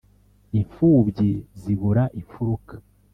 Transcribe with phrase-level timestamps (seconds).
[0.59, 1.27] imfubyi
[1.61, 2.73] zibura imfuruka